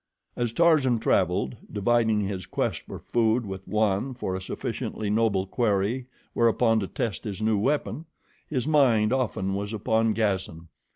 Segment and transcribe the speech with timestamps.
[0.35, 6.07] As Tarzan traveled, dividing his quest for food with one for a sufficiently noble quarry
[6.33, 8.05] whereupon to test his new weapon,
[8.47, 10.69] his mind often was upon Gazan.